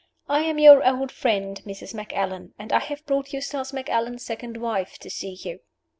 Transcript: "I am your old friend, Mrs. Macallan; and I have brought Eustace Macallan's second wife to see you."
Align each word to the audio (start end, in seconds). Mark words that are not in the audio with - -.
"I 0.27 0.39
am 0.45 0.57
your 0.57 0.83
old 0.83 1.11
friend, 1.11 1.61
Mrs. 1.63 1.93
Macallan; 1.93 2.55
and 2.57 2.73
I 2.73 2.79
have 2.79 3.05
brought 3.05 3.33
Eustace 3.33 3.71
Macallan's 3.71 4.25
second 4.25 4.57
wife 4.57 4.97
to 4.97 5.11
see 5.11 5.37
you." 5.45 5.59